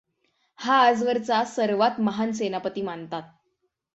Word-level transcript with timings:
हा 0.59 0.75
आजवरचा 0.77 1.43
सर्वांत 1.45 1.99
महान 2.01 2.31
सेनापती 2.31 2.81
मानतात. 2.81 3.21